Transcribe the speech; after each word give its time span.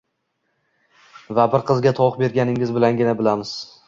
va 1.39 1.45
bir 1.55 1.63
qizga 1.67 1.93
tovuq 1.99 2.17
berganingiz 2.23 2.73
bilangina 2.79 3.15
bilamiz 3.21 3.55